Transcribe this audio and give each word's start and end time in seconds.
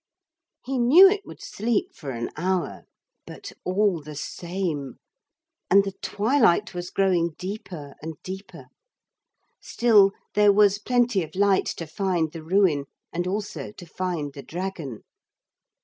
He 0.65 0.79
knew 0.79 1.07
it 1.07 1.27
would 1.27 1.43
sleep 1.43 1.93
for 1.93 2.09
an 2.09 2.31
hour. 2.35 2.85
But 3.27 3.51
all 3.63 4.01
the 4.01 4.15
same 4.15 4.95
And 5.69 5.83
the 5.83 5.91
twilight 6.01 6.73
was 6.73 6.89
growing 6.89 7.35
deeper 7.37 7.93
and 8.01 8.15
deeper. 8.23 8.69
Still 9.59 10.11
there 10.33 10.51
was 10.51 10.79
plenty 10.79 11.21
of 11.21 11.35
light 11.35 11.67
to 11.77 11.85
find 11.85 12.31
the 12.31 12.41
ruin, 12.41 12.85
and 13.13 13.27
also 13.27 13.71
to 13.73 13.85
find 13.85 14.33
the 14.33 14.41
dragon. 14.41 15.03